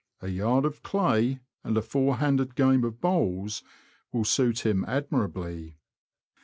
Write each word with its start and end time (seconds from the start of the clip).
a 0.19 0.29
yard 0.29 0.65
of 0.65 0.81
clay, 0.81 1.37
and 1.63 1.77
a 1.77 1.81
four 1.83 2.15
handed 2.17 2.55
game 2.55 2.83
of 2.83 2.99
bowls, 2.99 3.61
will 4.11 4.25
suit 4.25 4.65
him 4.65 4.83
admirably. 4.87 5.77